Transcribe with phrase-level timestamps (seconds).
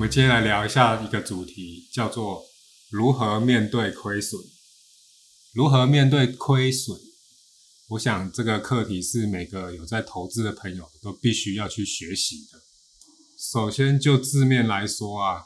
[0.00, 2.46] 我们今天来聊一下一个主题，叫做
[2.88, 4.40] 如何面对亏损。
[5.52, 6.98] 如何面对亏损？
[7.90, 12.62] 我想这个课题是每个有在投资的朋友都必须要去学习的。
[13.52, 15.44] 首先就字面来说啊，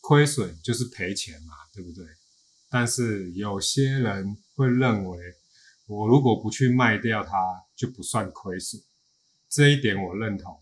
[0.00, 2.06] 亏损就是赔钱嘛，对不对？
[2.70, 5.18] 但是有些人会认为，
[5.86, 7.36] 我如果不去卖掉它，
[7.76, 8.80] 就不算亏损。
[9.50, 10.58] 这一点我认同。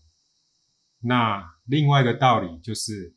[1.07, 3.13] 那另外一个道理就是，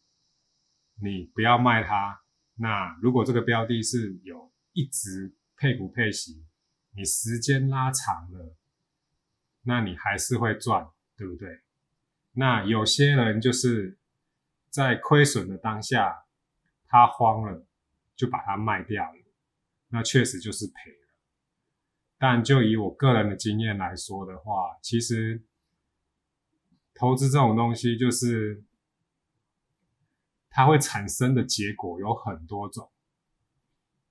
[1.01, 2.21] 你不要卖它。
[2.57, 6.45] 那如果这个标的是有一直配股配息，
[6.91, 8.55] 你时间拉长了，
[9.63, 11.63] 那你还是会赚，对不对？
[12.33, 13.99] 那有些人就是
[14.69, 16.27] 在亏损的当下，
[16.89, 17.67] 他慌了，
[18.15, 19.25] 就把它卖掉了，
[19.89, 21.09] 那确实就是赔了。
[22.19, 25.43] 但就以我个人的经验来说的话，其实。
[26.99, 28.65] 投资这种东西，就是
[30.51, 32.91] 它会产生的结果有很多种。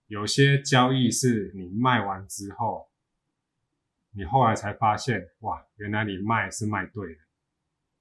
[0.08, 2.90] 有些交易是你卖完之后，
[4.12, 7.22] 你后来才发现，哇，原来你卖是卖对的，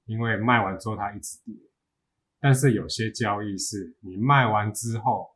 [0.05, 1.53] 因为卖完之后它一直跌。
[2.39, 5.35] 但是有些交易是你卖完之后，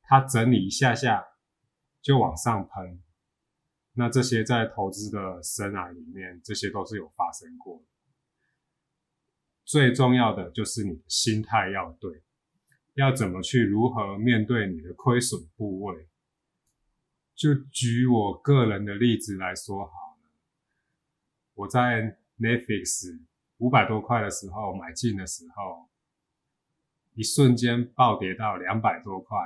[0.00, 1.26] 它整理一下下
[2.00, 3.02] 就往上喷，
[3.92, 7.84] 那这些在投资的生涯里面，这些都是有发生过的。
[9.68, 12.22] 最重要的就是你的心态要对，
[12.94, 16.08] 要怎么去如何面对你的亏损部位？
[17.34, 20.30] 就举我个人的例子来说好了，
[21.52, 23.20] 我在 Netflix
[23.58, 25.90] 五百多块的时候买进的时候，
[27.12, 29.36] 一瞬间暴跌到两百多块，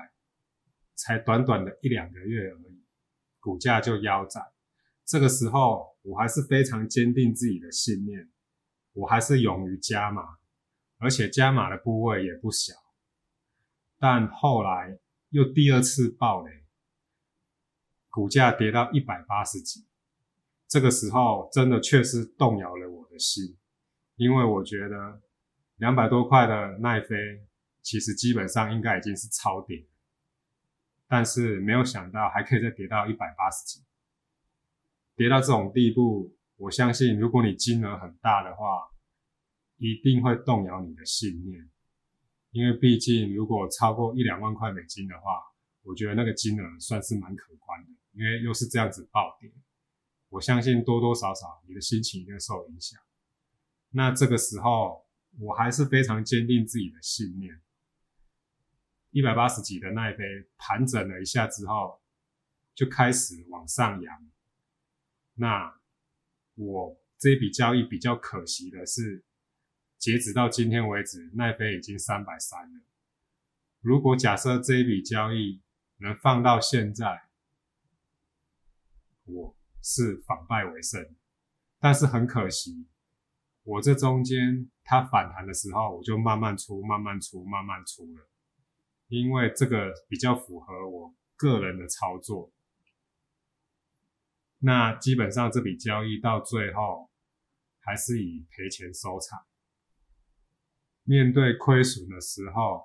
[0.94, 2.84] 才短短的一两个月而已，
[3.40, 4.52] 股价就腰斩。
[5.04, 8.28] 这个时候我还是非常坚定自己的信念。
[8.94, 10.36] 我还是勇于加码，
[10.98, 12.74] 而且加码的部位也不小。
[13.98, 14.98] 但后来
[15.30, 16.64] 又第二次暴雷，
[18.10, 19.86] 股价跌到一百八十几，
[20.68, 23.56] 这个时候真的确实动摇了我的心，
[24.16, 25.22] 因为我觉得
[25.76, 27.16] 两百多块的奈飞
[27.80, 29.86] 其实基本上应该已经是超跌，
[31.08, 33.82] 但是没有想到还可以再跌到一百八十几，
[35.16, 36.36] 跌到这种地步。
[36.56, 38.88] 我相信，如果你金额很大的话，
[39.78, 41.68] 一定会动摇你的信念，
[42.52, 45.42] 因为毕竟如果超过一两万块美金的话，
[45.82, 47.90] 我觉得那个金额算是蛮可观的。
[48.12, 49.50] 因为又是这样子暴跌，
[50.28, 53.00] 我相信多多少少你的心情一定受影响。
[53.90, 55.04] 那这个时候，
[55.40, 57.60] 我还是非常坚定自己的信念。
[59.10, 60.24] 一百八十几的那一杯
[60.58, 62.00] 盘整了一下之后，
[62.74, 64.30] 就开始往上扬。
[65.34, 65.81] 那。
[66.54, 69.24] 我这笔交易比较可惜的是，
[69.98, 72.80] 截止到今天为止，奈飞已经三百三了。
[73.80, 75.62] 如果假设这一笔交易
[75.98, 77.22] 能放到现在，
[79.24, 81.14] 我是反败为胜。
[81.80, 82.86] 但是很可惜，
[83.64, 88.28] 我这中间它反弹的时候，我就慢慢出、慢慢出、慢慢出了，
[89.08, 92.51] 因为这个比较符合我个人的操作。
[94.64, 97.10] 那基本上这笔交易到最后
[97.80, 99.44] 还是以赔钱收场。
[101.02, 102.84] 面对亏损的时候，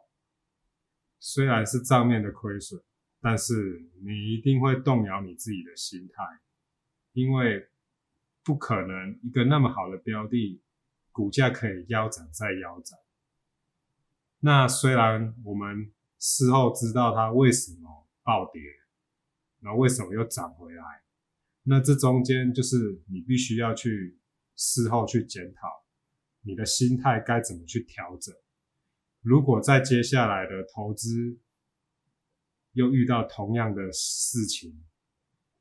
[1.19, 2.81] 虽然是账面的亏损，
[3.21, 6.23] 但是你一定会动摇你自己的心态，
[7.13, 7.69] 因为
[8.44, 10.63] 不可能一个那么好的标的，
[11.11, 12.97] 股价可以腰斩再腰斩。
[14.39, 18.61] 那虽然我们事后知道它为什么暴跌，
[19.59, 21.03] 那为什么又涨回来？
[21.69, 24.17] 那这中间就是你必须要去
[24.55, 25.67] 事后去检讨，
[26.44, 28.33] 你的心态该怎么去调整。
[29.22, 31.38] 如果在接下来的投资
[32.72, 34.81] 又遇到同样的事情，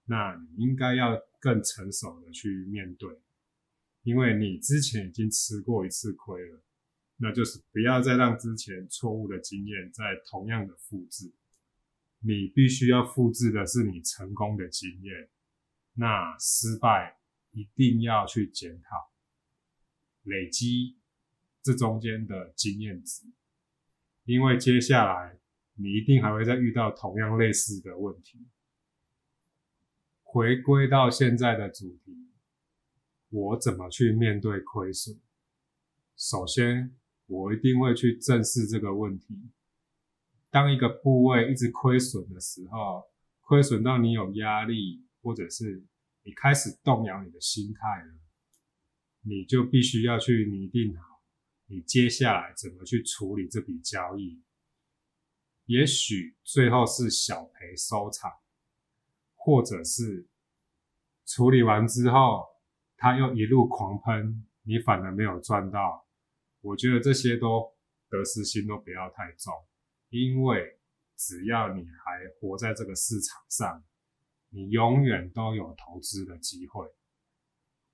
[0.05, 3.11] 那你应该要更成熟的去面对，
[4.05, 6.63] 因为你之前已经吃过一次亏了，
[7.17, 11.33] 那就是不要再让之前错误的经验再同样的复制。
[12.21, 15.29] 你必须要复制的是你成功的经验。
[15.99, 17.19] 那失败
[17.53, 19.11] 一定要去检讨，
[20.25, 20.99] 累积
[21.63, 23.25] 这中间的经验值，
[24.25, 25.39] 因为接下来
[25.75, 28.47] 你一定还会再遇到同样类似的问题。
[30.23, 32.29] 回归到现在的主题，
[33.31, 35.19] 我怎么去面对亏损？
[36.15, 36.95] 首先，
[37.25, 39.49] 我一定会去正视这个问题。
[40.51, 43.05] 当一个部位一直亏损的时候，
[43.41, 45.06] 亏损到你有压力。
[45.27, 45.85] 或者是
[46.23, 48.15] 你开始动摇你的心态了，
[49.23, 51.21] 你就必须要去拟定好
[51.67, 54.41] 你接下来怎么去处理这笔交易？
[55.65, 58.31] 也许最后是小赔收场，
[59.35, 60.29] 或者是
[61.25, 62.47] 处理完之后，
[62.97, 66.07] 他又一路狂喷，你反而没有赚到。
[66.61, 67.75] 我觉得这些都
[68.09, 69.53] 得失心都不要太重，
[70.11, 70.79] 因为
[71.17, 73.85] 只要你还活在这个市场上，
[74.57, 76.87] 你永远都有投资的机会。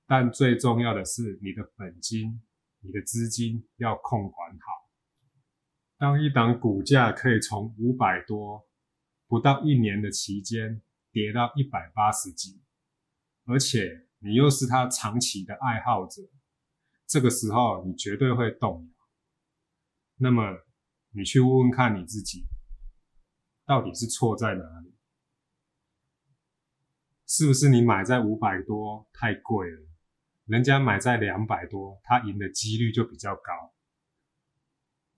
[0.06, 2.40] 但最重要的是，你的本金、
[2.78, 4.88] 你的资金要控管好。
[5.98, 8.64] 当一档股价可以从五百多
[9.26, 10.80] 不到一年的期间
[11.10, 12.62] 跌到一百八十几，
[13.44, 16.22] 而且你又是他长期的爱好者，
[17.08, 18.94] 这个时候你绝对会动摇。
[20.18, 20.64] 那么
[21.10, 22.46] 你去问问看你自己，
[23.66, 24.91] 到底是错在哪里？
[27.34, 29.88] 是不是你买在五百多太贵了？
[30.44, 33.73] 人家买在两百多，他赢的几率就比较高。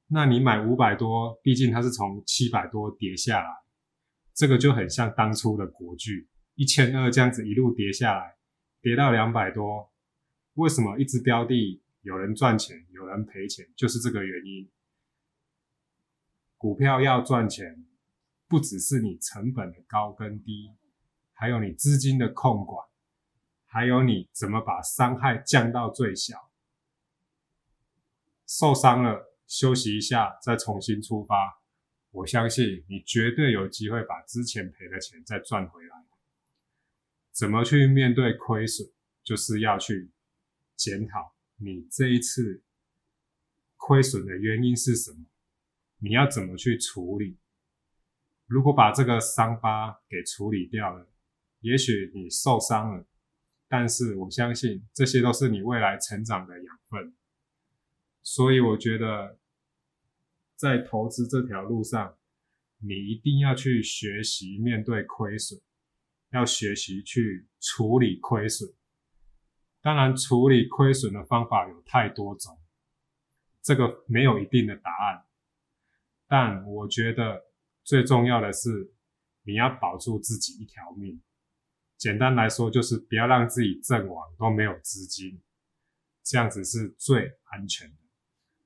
[0.06, 3.48] 那你买五百多，毕竟它是从七百多跌下来，
[4.32, 8.36] 这个就很像当初的国巨一千二这样子一路跌下来，
[8.80, 9.92] 跌到两百多，
[10.52, 14.70] 为什么一只标的有人赚钱，有人赔钱，就是这个原因。
[16.56, 17.84] 股票要赚钱，
[18.46, 20.70] 不只是你成本的高跟低，
[21.34, 22.88] 还有你资金的控管，
[23.66, 26.50] 还有你怎么把伤害降到最小，
[28.46, 29.30] 受伤了。
[29.46, 31.60] 休息一下，再重新出发。
[32.10, 36.06] 我相信你绝对有机会把之前赔的钱再赚回来。
[37.30, 38.90] 怎么去面对亏损，
[39.22, 40.10] 就是要去
[40.76, 42.64] 检讨你这一次
[43.76, 45.26] 亏损的原因是什么，
[45.98, 47.38] 你要怎么去处理。
[48.46, 51.06] 如果把这个伤疤给处理掉了，
[51.64, 53.06] 也许你受伤了，
[53.68, 57.14] 但是我相信这些都是你未来成长的养分。
[58.22, 59.38] 所以我觉得，
[60.56, 62.18] 在投资这条路上，
[62.80, 65.58] 你一定要去学习面对亏损，
[66.32, 68.70] 要学习去处理亏损。
[69.80, 72.58] 当然，处理亏损的方法有太多种，
[73.62, 75.24] 这个没有一定的答案。
[76.26, 77.42] 但我觉得
[77.82, 78.92] 最重要的是，
[79.44, 81.22] 你要保住自己一条命。
[81.96, 85.42] 简单来说，就是不要让自己阵亡都没有资金，
[86.22, 87.96] 这样子是最安全的。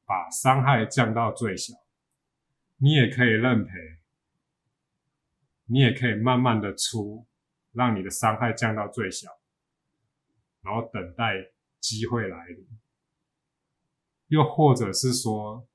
[0.04, 1.74] 把伤害降到最小，
[2.78, 3.72] 你也可以认赔，
[5.66, 7.26] 你也可以慢慢的出，
[7.72, 9.28] 让你的伤害降到最小，
[10.62, 12.66] 然后等待机会来临。
[14.28, 15.68] 又或者是说，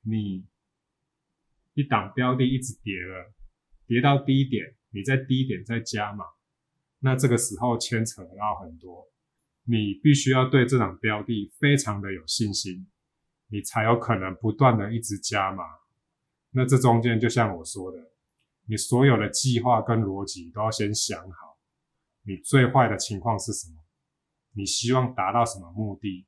[0.00, 0.46] 你
[1.74, 3.34] 一档标的一直跌了，
[3.86, 6.24] 跌到低点，你在低点再加码，
[7.00, 9.08] 那这个时候牵扯到很多，
[9.64, 12.86] 你必须要对这档标的非常的有信心。
[13.48, 15.62] 你才有可能不断的一直加码，
[16.50, 18.10] 那这中间就像我说的，
[18.64, 21.56] 你所有的计划跟逻辑都要先想好，
[22.22, 23.84] 你最坏的情况是什么？
[24.50, 26.26] 你希望达到什么目的？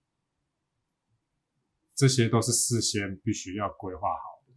[1.97, 4.53] 这些都是事先必须要规划好的，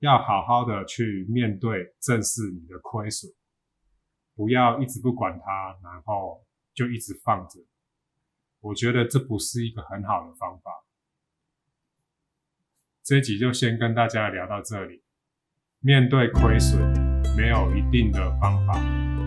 [0.00, 3.32] 要好好的去面对正视你的亏损，
[4.38, 7.58] 不要一直不管它，然后就一直放着。
[8.60, 10.84] 我觉得这不是一个很好的方法。
[13.02, 15.02] 这一集就先跟大家聊到这里。
[15.80, 16.80] 面对亏损，
[17.36, 19.17] 没有一定的方法。